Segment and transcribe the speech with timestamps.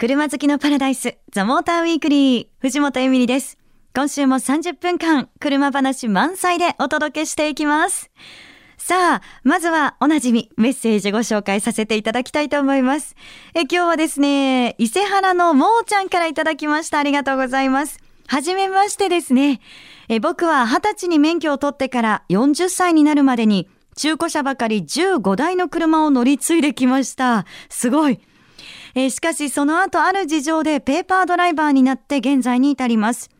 [0.00, 3.58] 車好きのパラダイス、ザ・モーターウィークリー、藤本エミリです。
[3.94, 8.10] 今週も30分間、車話満載でお届けしていきます。
[8.78, 13.14] さあ、まずはおなじみメッセージご紹介させていただきたいと思います。
[13.52, 16.98] え今日はですね、伊勢原のもーちゃんからいただきました。
[16.98, 17.98] ありがとうございます。
[18.26, 19.60] はじめましてですね。
[20.08, 27.44] え僕は20歳に免許を取ってから40歳になるまでに中古車ばかり15台の車を乗り継いできました。
[27.68, 28.18] すごい。
[28.94, 33.30] えー、しかしその後ある事情でペーパードライバーになって現在に至ります。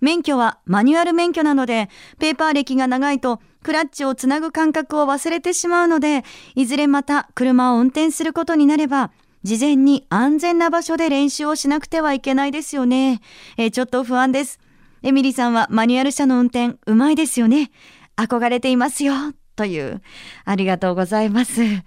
[0.00, 9.10] 免許はマニュアル免許なので、ペーパー歴が長いとクラッチをつなぐ感覚を忘れてしまうので、いずれまた車を運転することになれば、
[9.42, 13.20] 事前に安全な場所で練習をしなくてはいけないですよね。
[13.56, 14.58] えー、ちょっと不安です。
[15.02, 17.70] エミリさんはマニュアル車の運転うまいですよね。
[18.16, 19.14] 憧れていますよ。
[19.54, 20.02] という。
[20.44, 21.62] ありがとうございます。
[21.64, 21.82] い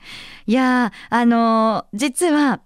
[0.48, 2.62] や、あのー、実は、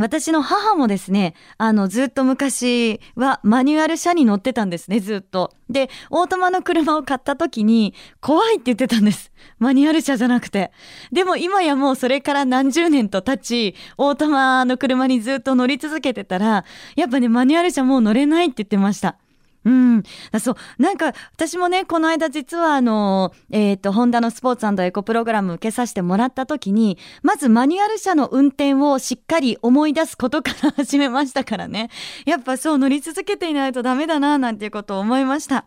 [0.00, 5.52] 私の母もですね、あの、ずっと昔はマニュアル車に乗ってたんですね、ずっと。
[5.68, 7.92] で、オートマの車を買った時に、
[8.22, 9.30] 怖いって言ってたんです。
[9.58, 10.72] マニュアル車じゃなくて。
[11.12, 16.64] でも今やもうそれから何十年と経ち、オートマの車にずっと乗り続けてたら、
[16.96, 19.18] やっぱね、マニュアル車もう乗れないって言ってました。
[19.64, 20.02] うん。
[20.40, 20.56] そう。
[20.78, 31.90] なんか、私もね、この間実はあの、えっ、ー、と、ホンダのスポーツエコプログラム受けさせてもらった時に、まずマニュアル車の運転をしっかり思い出すことから始めましたからね。
[32.24, 35.66] やっぱそう乗り続けていないとダメだな、なんていうことを思いました。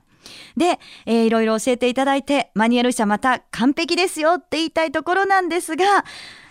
[0.57, 5.85] で、えー、いろいろ教えていただいて、マニュアル車また完璧ですよって言いたいところなんですが、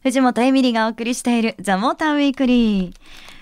[0.04, 2.94] 藤本エミリがお送りしているザ・モーターウィークリー。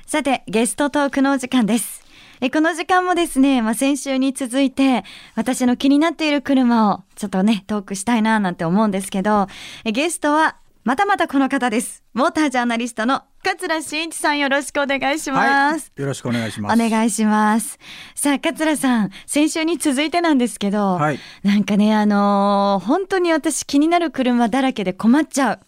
[0.06, 2.03] さて、ゲストトークのお時間です。
[2.42, 5.06] えこの時間もですね、まあ、先週に続いて、
[5.36, 9.48] 私の気になっている車をちょっとね、トークしたいななんて思うんですけど、
[9.86, 12.03] えゲストは、またまたこの方です。
[12.14, 16.86] モータージャーナリストの桂真一さんよろしくお願いします、はい、よろしくお願いします。
[16.86, 17.80] お願いします。
[18.16, 25.59] さあ、桂さん、先週に続いてなんですけど、はい、なんかね、あのー、本当に私気になる車だらけで困っちゃう。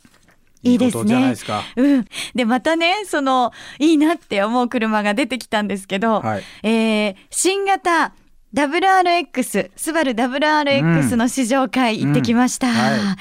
[0.63, 1.35] いいですね。
[1.75, 2.05] うん。
[2.35, 8.13] で、またね、その、いいなって思う車が出てきたんですけど、はい、えー、新型
[8.53, 12.67] WRX、スバル WRX の試乗会行ってきました。
[12.67, 12.75] うん。
[12.75, 13.17] うんは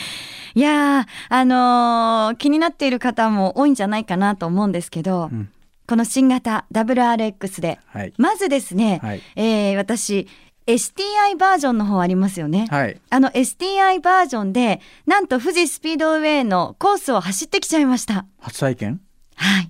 [0.54, 5.50] い、いやあのー、気になっている方も多いんじゃないかなと思うんですけど、うん、
[5.86, 10.28] この新型 WRX で、はい、まずですね、はい、えー、私、
[10.74, 12.66] STI バージョンの方ありますよね。
[12.70, 13.00] はい。
[13.10, 18.26] あの STI バージョンで、なんと富士スピードウェイのコースを走ってきちゃいました。
[18.38, 19.00] 初体験？
[19.36, 19.68] はい。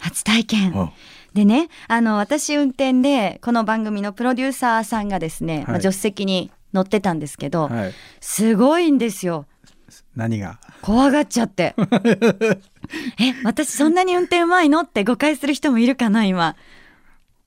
[0.00, 0.92] 初体験。
[1.34, 9.46] でね、あの、私運転で、この番組のプロデューサーさんがですね、はい、まあ、助手席に乗ってたんですけど、はい、すごいんですよ。
[10.14, 10.58] 何が？
[10.82, 11.74] 怖がっちゃって。
[13.20, 14.80] え、私そんなに運転うまいの？
[14.80, 16.56] って誤解する人もいるかな、今。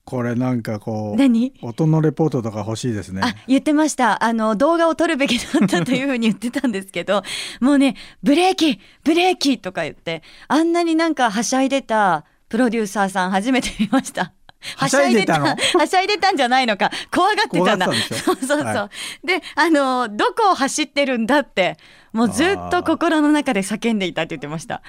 [0.10, 1.54] これなんかこう何？
[1.62, 3.22] 音のレポートとか欲しいですね。
[3.24, 4.24] あ言ってました。
[4.24, 7.22] あの動画を撮るべきだったというふうに言ってたんですけど
[7.62, 14.34] もうねブレーキブレーキとか言ってあんなになんかはしゃいでたプロデューサーさん初めて見ました。
[14.76, 15.56] はしゃいでた は
[15.88, 16.90] しゃいでたんじゃないのか。
[17.12, 17.86] 怖がってたんだ。
[17.86, 18.90] そうそうそう、は
[19.24, 21.78] い、であのどこを走ってるんだって
[22.14, 24.82] もうずっと心の中で叫んでいたって言ってました。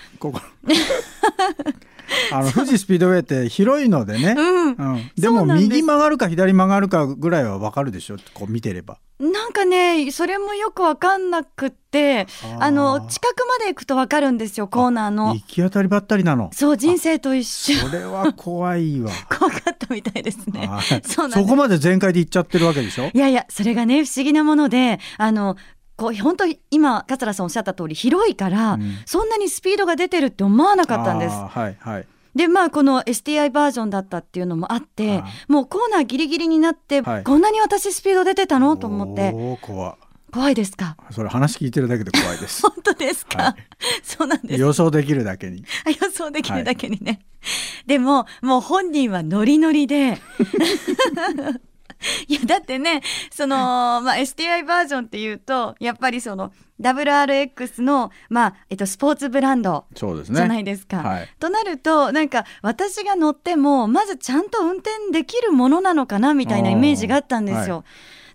[2.32, 4.72] あの富士スピードウェイって広いのでね、うん。
[4.72, 8.16] うん、でも右曲がるか左曲がるかぐらいはわかるでしょ？
[8.34, 8.98] こう見てれば。
[9.20, 12.26] なんかねそれもよくわかんなくって
[12.58, 15.34] あの近くまで行くとわかるんですよコーナーの。
[15.34, 16.50] 行き当たりばったりなの。
[16.52, 17.74] そう人生と一緒。
[17.86, 19.12] それは怖いわ。
[19.38, 20.68] 怖かったみたいですね。
[21.04, 23.10] そうそこまで全開で行っちゃってるわけでしょ？
[23.14, 25.56] いやいやそれがね不思議なものであの
[26.00, 31.34] こう本当今桂さんおっしゃった通り広いから、うん、そんなにスピードが出てるって思わなかったんです。
[31.34, 32.06] はいはい。
[32.34, 38.78] でまあこの STI バージョンだったっていうのもあってもうコーナーギリギリになって、はい、こんなに私スピード出てたの？
[38.78, 39.58] と思って。
[39.60, 39.98] 怖
[40.32, 40.96] 怖いですか？
[41.10, 42.62] それ話聞いてるだけで怖いです。
[42.66, 43.54] 本当ですか、はい、
[44.02, 44.60] そうなんです。
[44.60, 45.64] 予想できるだけに。
[46.00, 47.48] 予想できるだけにね、は
[47.84, 50.18] い、でももう本人はノリノリで
[52.28, 53.56] いやだってねその、
[54.02, 60.98] まあ、STI バージョンっていうとやっぱりその WRX の、まあえっと、スポーツブランドじゃないですか。
[60.98, 61.28] はい。
[61.38, 67.76] となるとなんか私が乗ってもまずちゃんと運転できるものなのかなみたいなイメージがあったんですよ。
[67.76, 67.84] は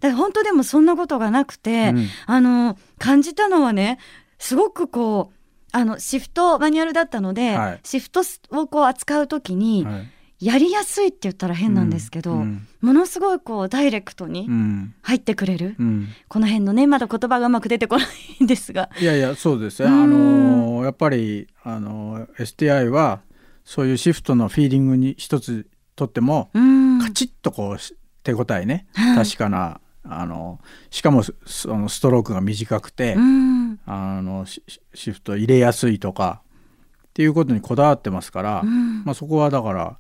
[0.02, 2.08] だから本当でもそんなことがなくて、うん。
[2.28, 3.98] あの感じたのはね
[4.38, 5.36] すごくこう
[5.72, 7.80] あのシフトマニュアルだったので、はい。
[7.84, 8.22] シフト
[8.52, 14.94] をこう扱う時に、はいやりやすいって言ったら変なんですけど、うんものすごいこうダイレクトにうん。
[15.02, 16.08] 入ってくれる、うん。
[16.28, 18.06] この辺のねまだ言葉がうまく出てこな
[18.40, 18.92] いんですが。
[19.00, 19.88] いやいやそうですよ。
[19.88, 20.04] うん。
[20.04, 23.22] あのやっぱりあの STI は
[23.64, 27.00] そういうシフトのフィーリングに一つとってもうん。
[27.02, 29.26] カチッとこうし手応えね、はい。
[29.26, 30.60] 確かなあの
[30.92, 33.80] しかもそそのストロークが短くて、うん。
[33.88, 34.62] あのシ
[34.94, 36.44] シフト入れやすいとか
[37.08, 39.04] っていうことにこだわってますから、うん。
[39.06, 39.98] まあ、そこはだから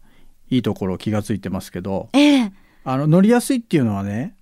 [0.49, 2.51] いいところ気がついてますけどええ。
[2.83, 4.35] あの乗りやすいっていうのはね、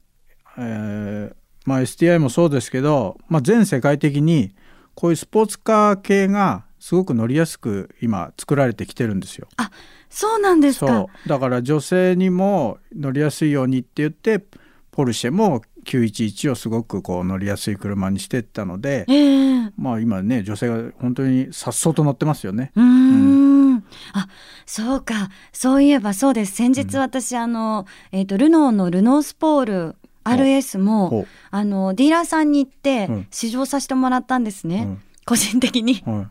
[0.58, 1.36] えー
[1.66, 4.54] まあ、STI もそうですけど、まあ、全世界的に
[4.96, 9.48] こういうスポーツカー系がすごく乗りやすく今作られてきてるんですよ。
[9.56, 9.72] あ
[10.10, 10.88] そうなんですか。
[10.88, 11.30] そう。
[11.30, 14.44] だから女性にも乗りやすいようにって言って
[14.92, 19.72] ポルシェも911をすごくこう乗りやすい車にしてったので、ええ。
[19.78, 22.72] まあ今ね女性が本当にさっそうと乗ってますよね。
[22.76, 23.84] うーん。
[24.14, 24.28] あ
[24.66, 25.30] そうか。
[25.52, 26.56] そういえばそうです。
[26.56, 33.28] 先日私、あの、えー、とルノーのルノースポール RS もあのディーラーさんに行ってうん。
[33.32, 36.04] 試乗させてもらったんですね、うん個人的に。
[36.06, 36.28] は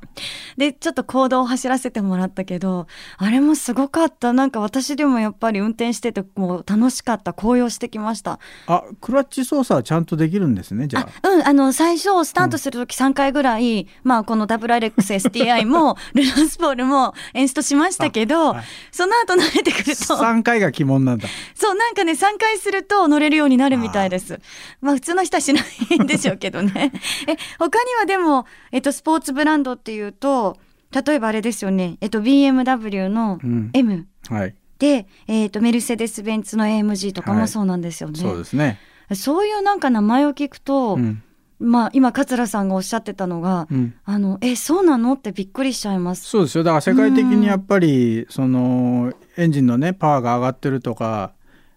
[0.56, 0.60] い。
[0.60, 2.86] でちょっと行動を走らせてもらったけど
[3.16, 4.32] あれもすごかった。
[4.32, 7.32] なんか私でもやっぱり運転しててもう楽しかった。
[7.32, 8.38] 高揚してきました。
[8.66, 11.28] あクラッチ操作はちゃんとできるんですねじゃあ。
[11.28, 18.64] うんあの最初スタートする時3回ぐらい、まあこの WRXSTI もルノースポールも演出しましたけど、あはい。
[18.90, 20.14] その後慣れてくると。
[20.14, 21.28] 3回が鬼門なんだ。
[21.54, 24.40] そうなんかね3回すると乗れるようになるみたいです。
[24.80, 26.92] まあ普通の人はしないんでしょうけどね。
[27.26, 30.58] え他にはでも、えっと、スポーツブランドっていうと
[30.93, 33.70] 例えばあれですよね、えっと、BMW のうん。
[33.73, 34.55] M はい。
[34.79, 37.40] で、えっと、メルセデス・ベンツの AMG とかはい。
[37.40, 38.79] もそうなんですよね、そうですね。
[39.14, 41.23] そういうなんか名前を聞くと、うん。
[41.58, 43.94] まあ今桂さんがおっしゃってたのが、うん。
[44.05, 46.25] あのえそうなのってびっくりしちゃいます。
[46.29, 46.64] そうですよ。
[46.64, 51.32] だから世界的にやっぱりそのエンジンのねパワーが上がってるとか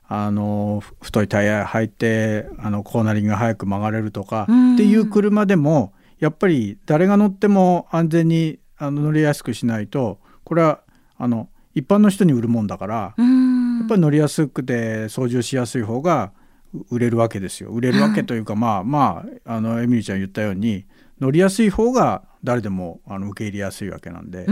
[0.07, 4.73] あのふ太いタイヤ履いてあのコーナリングが速く曲がれるとかうん。
[4.73, 10.81] っていう車でもやっぱり誰が乗っても安全にあの乗りやすくしないとこれは
[11.17, 13.11] あの一般の人に売るもんだからや
[13.83, 16.31] っぱり乗りやすくて操縦しやすい方が
[16.73, 17.69] う売れるわけですよ。
[17.69, 20.85] 売れるわけというか、まあまああのエミリーちゃん言ったように
[21.19, 24.45] 乗りやすい方が誰でもあの受け入れやすいわけなんで、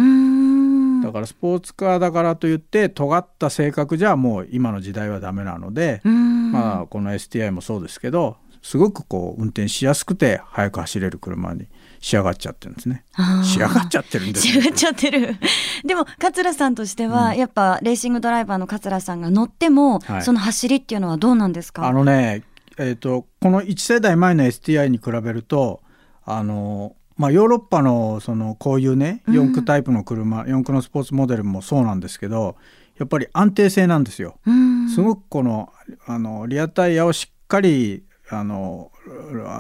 [1.06, 11.68] だからスポーツカーだからといって尖った性格じゃもう今の時代はダメなので、まあこの STI もそうですけどすごくこう運転しやすくて速く走れる車に
[12.00, 13.04] 仕上がっちゃってるんですね。
[13.44, 15.36] 仕上がっちゃってるんです仕上がっちゃってる。
[15.86, 20.22] でも桂さんとしては、やっぱレーシングドライバーの桂さんが乗っても、はい。
[20.24, 21.86] その走りっていうのはどうなんですか？
[21.86, 22.44] あのね、
[22.78, 25.82] えー、とこの1世代前の STI に比べると
[26.26, 29.36] あの、まあ、ヨーロッパのそのこういうねうん。
[29.36, 32.56] 4駆タイプの車、4駆のスポーツモデルもそうなんですけど
[32.98, 34.40] やっぱり安定性なんですよ。
[34.46, 34.90] うーん。
[34.90, 35.72] すごくこの
[36.08, 38.92] あのリアタイヤをしっかりあの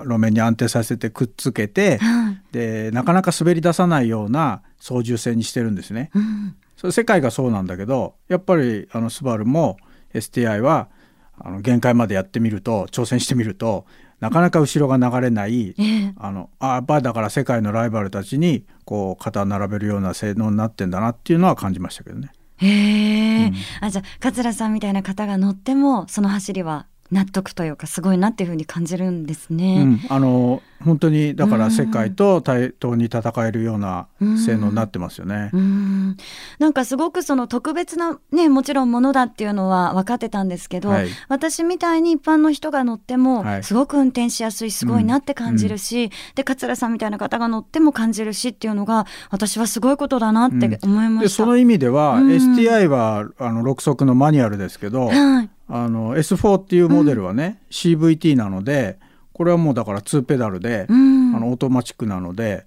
[0.03, 2.41] 路面に安定させてくっつけてはい。
[2.51, 6.11] でなかなか滑り出さないような操縦性にしてるんですね。
[6.13, 6.55] うん。
[6.77, 9.77] それ世界がそうなんだけどやっぱりあのスバルも
[10.13, 10.89] STI は
[11.37, 13.85] あの限界までやってみると挑戦してみると
[14.19, 16.13] なかなか後ろが流れないええ。
[16.17, 22.31] あのあやっぱりだから世界のライバルたちにこう肩を並べるような性能になってんだなっていうのは感じましたけどね。
[22.57, 23.55] へえ、うん。
[23.81, 29.83] あじゃあ桂さんみたいな方が乗ってもその走りは納得というかすごいなっていうふうに感じるんですうね。
[29.83, 35.49] ん、あの本当にだかうんら世界と対等に戦えるような性能になってますよね。
[35.53, 36.17] うん。
[36.59, 41.07] なんかすごくその特別なねもちろんものだっていうのは分かってたんですけど、はい。
[41.29, 43.63] 私みたいに一般の人が乗ってもはい。
[43.63, 51.23] すごく運転しやすいすごいなって感じるし、で桂さんみたいな方が乗っても感じるしっていうのが私はすごいことだなって思いました。
[51.23, 52.27] でその意味では、うん。
[52.29, 55.49] STI はあの6速のマニュアルですけど、はい。
[55.69, 58.99] あの S4 っていうモデルはね、CVT なので
[59.33, 61.35] これはもうだから2ペダルで、うん。
[61.35, 62.65] あのオートマチックなので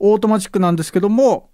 [0.00, 1.50] オートマチックなんですけども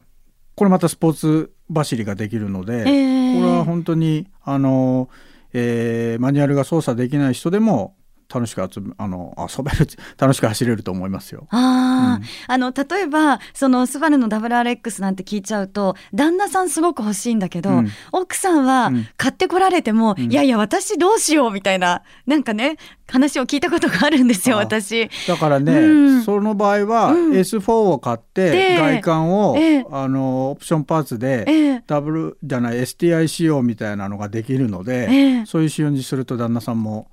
[0.55, 3.41] これまたスポーツ走りができるので、えー。
[3.41, 5.11] これは本当にあの、
[5.53, 7.95] えーマニュアルが操作できない人でも
[8.33, 11.47] 楽しくあの遊べる楽しく走れると思いますよ。
[11.51, 17.89] ああ、あの例えばそのスバルの WRX なんて聞いちゃうと旦那さんすごく欲しいんだけど、うん。
[18.13, 19.09] 奥さんはうん。
[19.17, 20.31] 買ってこられても、ん。
[20.31, 22.77] いやいや私どうしようみたいななんかね
[23.11, 25.09] 話を聞いたことがあるんですよあ私。
[25.27, 25.87] だからね、う
[26.19, 26.23] ん。
[26.23, 27.33] その場合はうん。
[27.33, 29.87] S4 を買って、で外観を、ええ。
[29.91, 31.83] あのオプションパーツで、ええ。
[31.87, 35.47] ダブルじゃない STI 仕様みたいなのができるので、ええ。
[35.47, 37.09] そういう仕様にすると旦那さんも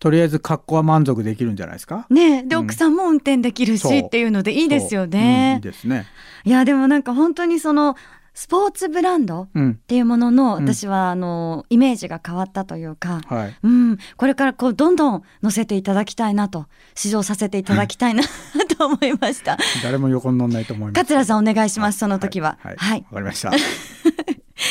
[0.00, 2.06] とりあえず格好は満足できるんじゃないですか？
[2.10, 5.60] ねで、うん奥さんも運転できるしっていうのでいいですよそううんいねい。
[5.62, 6.06] ですね。
[6.44, 7.96] いやでもなんか本当にその
[8.32, 13.56] スポーツブランドっうん、ていうもののうん私はあのイメージが変わったというか、はい。
[13.62, 18.22] うん、これからこうどんどん乗せていただきたいなと試乗させていただきたいな
[18.78, 19.58] と思いました。
[19.82, 21.02] 誰も横に乗んないと思います。
[21.02, 22.56] 桂さんお願いしますその時は。
[22.62, 22.76] はい。
[22.78, 23.50] はいわ、かりました。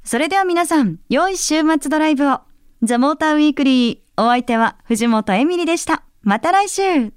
[0.05, 2.41] それでは皆さん、良い週末ドライブを。
[2.83, 4.23] ザ・モーターウィークリー。
[4.23, 6.03] お相手は藤本エミリでした。
[6.23, 7.13] また来週